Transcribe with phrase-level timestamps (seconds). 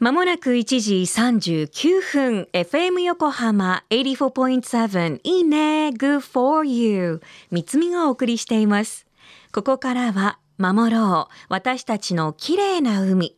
[0.00, 7.20] まもなく1時39分 FM 横浜84.7いいね Good for you
[7.52, 9.06] 三つみがお送りしています。
[9.52, 13.36] ここからは守ろう私たちの綺麗な海。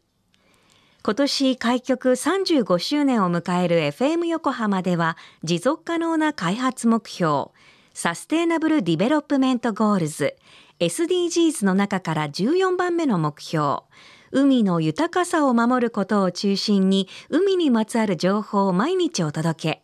[1.04, 7.48] 今年開局35周年を迎える FM 横浜では持続可能な開発目標
[7.93, 10.34] Sustainable Development Goals
[10.80, 13.82] SDGs の中から14番目の目標
[14.39, 19.83] 海の豊かさを守ることを中心に海にまつわる情報を毎日お届け。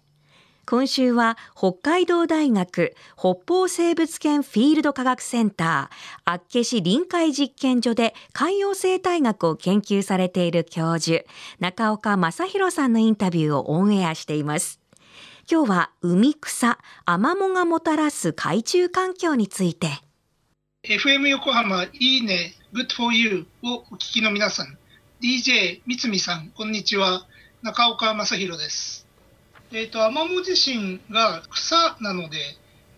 [0.66, 11.24] 今週は北海道大学北方生物圏フィールド科学センター厚岸臨海実験所で海洋生態学を研究されている教授
[11.58, 14.80] 中岡正弘さんのインタビューをオンエアしています。
[15.50, 19.88] 今日は海草アマモがもたらす海中環境について。
[20.84, 24.76] FM 横浜いいね Good for You をお聞きの皆さん
[25.22, 27.24] DJ 三つさんこんにちは。
[27.62, 29.06] 中岡正弘です。
[29.70, 32.38] えっ、ー、と、アマモ自身が草なので、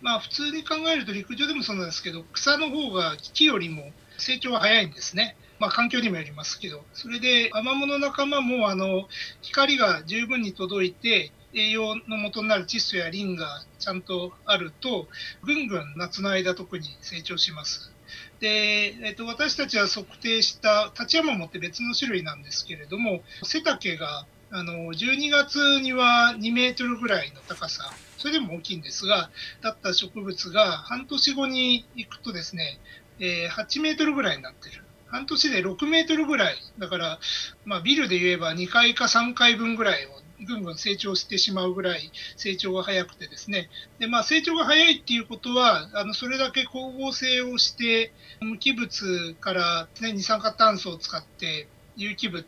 [0.00, 5.36] まあ普通に考えると陸上でもそうなんですけど、草の方が木よりも成長は早いんですね。
[5.58, 9.08] まあ環境にもよりますけど、それでアマモの仲間もあの
[9.42, 15.08] 光が十分に届いて、栄養の元になる窒素やリンがちゃんとあると、
[15.42, 17.92] ぐんぐん夏の間特に成長します。
[18.41, 29.30] で、えっと、私たちは測定した立山もって別の種類なんですけれども、背丈があの12月には2メートルぐらいの高さ、それでも大きいんですが、
[29.62, 32.78] だった植物が半年後に行くとですね、
[33.20, 34.84] えー、8メートルぐらいになってる。
[35.06, 37.18] 半年で6メートルぐらい、だから、
[37.64, 43.68] まあ、ビルで言えば2階か3階分ぐらいをぐんぐん成長してしまうぐらい成長が早くてですね、
[43.98, 52.44] でまあ、成長が早いっていうことは、あのそれだけ光合成をして、無機物から、ね、二酸化炭素を使って有機物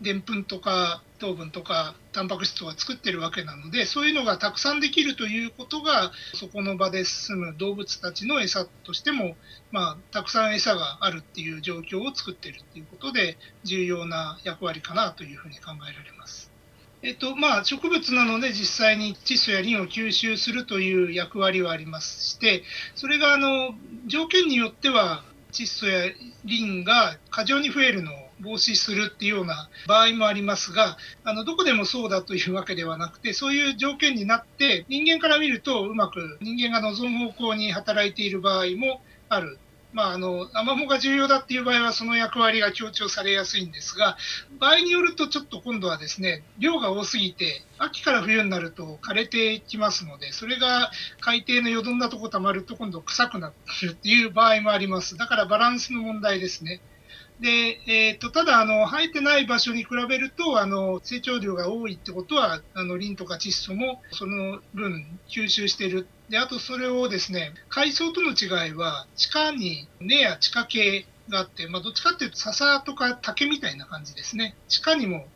[0.00, 9.36] でんぷんとか糖分とかタンパク質とか作ってるわけなのでそういうのがたくさんできるということがそこの場で住む動物たちの餌としても、
[9.70, 16.45] まあ、たくさん餌があるっていう状況を作ってるっていうことで重要な役割かなというふうに考えられます。
[17.06, 22.64] えっとまあ、植物なので実際に窒素やリンを吸収するという役割はありまして
[22.96, 23.76] それがあの
[24.08, 25.22] 条件によっては
[25.52, 26.10] 窒素や
[26.44, 39.00] リンが過剰に増えるのを防止するっていうような場合もありますが、あのどこでもそうだというわけではなくて、そういう条件になって、人間から見るとうまく人間が望む方向に働いている場合も
[39.30, 39.58] ある。
[39.92, 44.16] まあ、あのアマモが重要だっていう場合はその役割が強調されやすいんですが
[44.58, 53.52] 場合によるとちょっと今度はですね量が多すぎて秋から冬になると枯れてきますのでそれが海底のよどんだとこたまると今度臭くな
[53.82, 56.80] るっていう場合もありますだからバランスの問題ですね。
[57.40, 66.06] で、えーと、ただあの、生えてない場所に比べるとあの成長量が多いってことは、あのリンとか窒素もその分吸収してる。
[66.30, 74.56] で、あとそれをですね、海藻との違いは、地下に根や地下系があって、まあ、どっちかっていうと笹とか竹みたいな感じですね。
[74.68, 75.26] 地下にも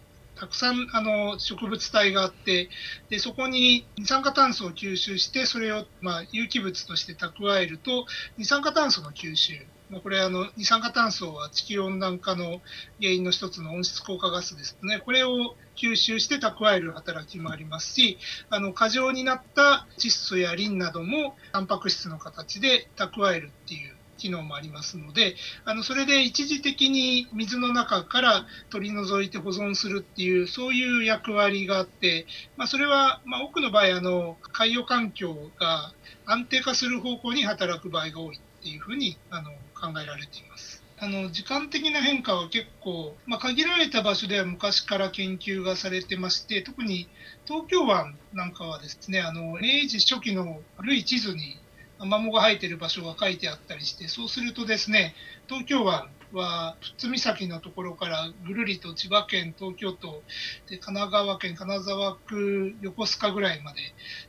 [0.41, 2.71] たくさんあの植物体があって
[3.11, 8.07] でそこに二酸化炭素を吸収してそれを、まあ、有機物として蓄えると
[8.39, 9.53] 二酸化炭素の吸収
[9.99, 12.63] これあの、二酸化炭素は地球温暖化の
[13.01, 18.19] 原因の一つの温室効果ガスですね、これを吸収して蓄える働きもありますし、
[18.49, 25.35] あの過剰になった窒素やリンなども、タンパク質の形で蓄えるっていう機能もありますので、
[25.65, 35.95] あのそれで一時的に水の中から取り除いて保存するっていう、そういう役割があって、まあ、それは、まあ、多くの場合あの、海洋環境が
[36.27, 38.41] 安定化する方向に働く場合が多い。
[38.61, 40.85] っていうふうにあの考えられています。
[41.03, 47.09] あの時間的な変化は結構、まあ、限られた場所では昔から研究がされてまして、特に
[47.47, 51.59] 東京湾なんかはですね、あの明治初期の古い地図に
[51.99, 55.15] アマモが生えてる場所が書いてあったりして、そうするとですね、
[55.49, 60.23] 東京湾は富津岬のところからぐるりと千葉県、東京都
[60.69, 63.81] で神奈川県金沢区横須賀ぐらいまで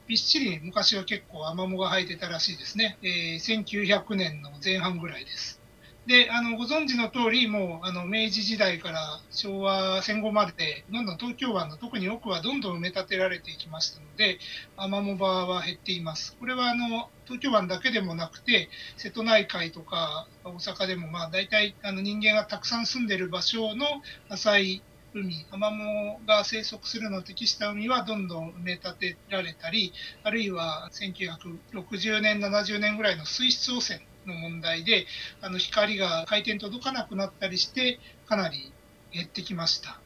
[0.07, 5.60] びっしり昔は結構アマモが生えてたらしいですね、えー、1900年の前半ぐらいです。
[6.07, 14.39] であのご存知の通り、もうあの明治時代から昭和戦後まで、どんどん東京湾の特に奥はどんどん埋め立てられていきましたので、
[14.77, 16.35] アマモ場は減っています。
[16.39, 23.85] これはあの東京湾だけでもなくて、瀬戸内海とか大阪でも、まあ、大体あの人間がたくさん住んでる場所の
[24.27, 24.81] 浅い
[25.13, 29.93] 海、アマモが生息するのを適した海はどんどん埋め立てられたり、
[30.23, 35.05] あるいは1960年、70年ぐらいの水質汚染の問題で、
[35.41, 38.71] あの光が回転届かなくなったりして、かなり
[39.11, 39.99] 減ってきました。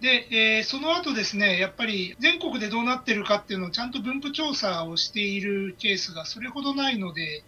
[0.00, 7.44] で、えー、その後ですね、やっぱり全国でどうなってるかっていうのをちゃんと分布調査をしているケースがそれほどないので、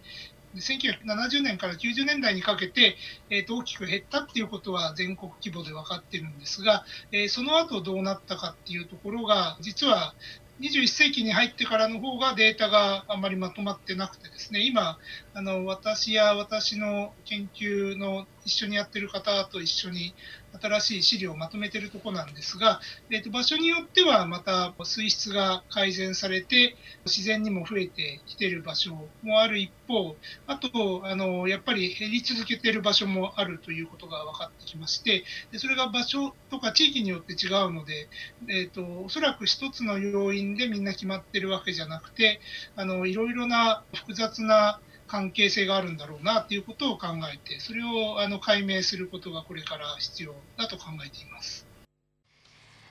[0.55, 2.95] 1970年から90年代にかけて、
[3.31, 10.13] えー、と大きく減ったっていうことは全国規模で分かってるんですが、えー、その後どうなったかっていうところが、実は
[10.59, 14.97] 21世紀に入ってからの方がデータがあまりまとまってなくてですね、今、
[15.33, 20.13] あの私や私の研究の一緒にやってる方と一緒に
[20.61, 22.79] 新しい資料をまとめてるとこなんですが、
[23.09, 26.75] えー、と場所によってはまた水質が改善されて
[27.05, 30.15] 自然にも増えてきてる場所もある一方
[30.47, 38.07] あとあのやっぱり減り続けてる場所もあるということが分かってきましてでそれが場所とか地域によって違うので、
[38.47, 42.39] えーと、とおそらく一つの要因でみんな決まってるわけじゃなくて
[42.75, 51.65] あのいろいろな複雑な関係性があるんだろうなということを考えて、それをあの解明することがこれから必要だと考えています。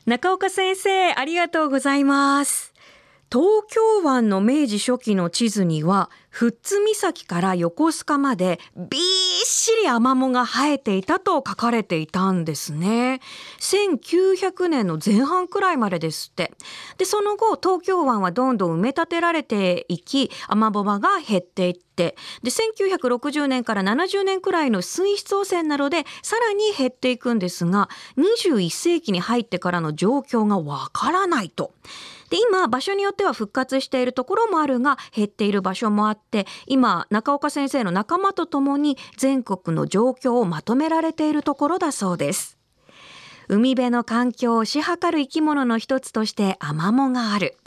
[0.04, 2.72] 中岡先生、ありがとうございます。
[3.30, 9.00] 東京湾の明治初期の地図には富津岬から横須賀までびっ
[9.44, 13.20] しりアマモが生えていたと書かれていたんですね。
[13.60, 16.52] 1900年の前半くらいまでですって。
[16.96, 31.74] で、その後、東京湾はどんどん埋め立てられていき、アマモ場が減っていって、で、1960年から70年くらいの水質汚染などでさらに減っていくんですが、21世紀に入ってからの状況がわからないと。
[32.32, 42.61] で、今、場所によっては復活しているところもあるが、減っている場所もあって、今、中岡先生の仲間と共に全国の状況をまとめられているところだそうです。
[43.52, 47.58] 海辺の環境を支配る生き物の一つとしてアマモがある。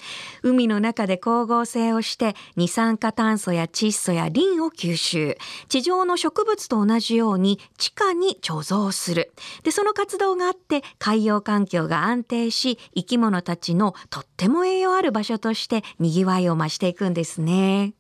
[0.42, 5.38] 海の中で光合成をして二酸化炭素や窒素やリンを吸収。
[5.70, 9.32] 地上の植物と同じように地下に貯蔵する。
[9.62, 17.94] で、その活動があって海洋環境が安定し生き物たちのとっても栄養ある場所として賑わいを増していくんですね。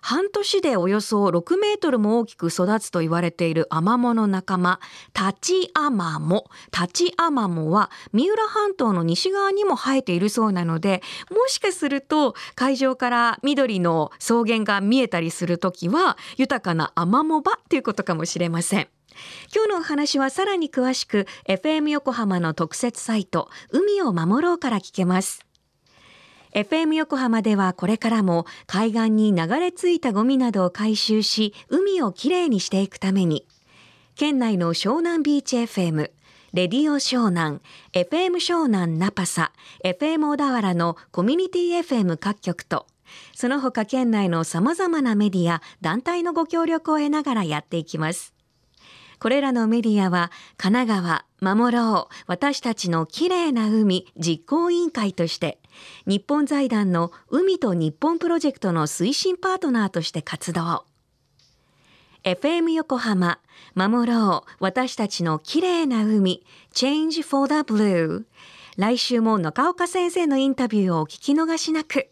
[0.00, 4.80] 半年でおよそ6メートルも大きく育つと言われているアマモの仲間、
[5.12, 6.48] タチアマモ。
[6.70, 18.88] タチアマモは三浦半島の西側にも生えているそうなので、もしかすると海上から緑の草原が見えたりするときは豊かなアマモ場っていうことかもしれません。
[19.54, 25.47] 今日のお話はさらに詳しく FM 横浜の特設サイト海を守ろうから聞けます。
[26.52, 33.46] FM 横浜ではこれからも海岸に流れ着いたゴミなどを回収し海をきれいにしていくために
[34.14, 36.10] 県内の湘南ビーチ FM
[36.54, 37.60] レディオ湘南、
[37.92, 39.52] FM 湘南ナパサ、
[39.84, 42.86] FM 小田原のコミュニティ FM 各局と、
[43.34, 48.32] その他県内の様々なメディア、団体のご協力を得ながらやっていきます。
[49.18, 55.58] これらのメディアは、神奈川、守ろう、私たちの綺麗な海実行委員会として、
[56.06, 60.84] 日本財団の海と日本プロジェクトの推進パートナーとして活動。
[62.24, 63.38] FM 横浜、
[63.74, 66.44] 守ろう、私たちの綺麗な海、
[66.74, 68.24] Change for the Blue。
[68.76, 72.10] 来週も中岡先生のインタビューをお聞き逃しなく。